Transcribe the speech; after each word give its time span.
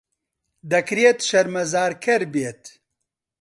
دەکرێت 0.71 1.19
شەرمەزارکەر 1.29 2.21
بێت. 2.33 2.63